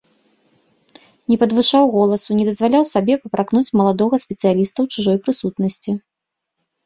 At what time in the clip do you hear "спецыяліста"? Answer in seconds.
4.25-4.77